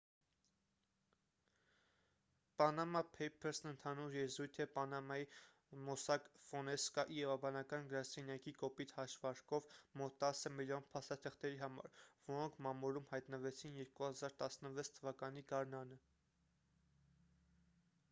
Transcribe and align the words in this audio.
«պանամա 2.61 2.99
փեյփըրս»-ն 3.17 3.67
ընդհանուր 3.71 4.15
եզրույթ 4.19 4.55
է 4.63 4.65
պանամայի 4.77 5.27
«մոսակ 5.89 6.31
ֆոնսեկա» 6.45 7.05
իրավաբանական 7.17 7.85
գրասենյակի 7.91 8.55
կոպիտ 8.63 8.95
հաշվարկով 9.01 9.69
մոտ 10.01 10.17
տասը 10.25 10.53
միլիոն 10.61 10.89
փաստաթղթերի 10.95 11.59
համար 11.65 11.93
որոնք 12.31 12.59
մամուլում 12.69 13.09
հայտնվեցին 13.13 13.77
2016 13.83 14.89
թ.-ի 15.01 15.45
գարնանը:» 15.53 16.01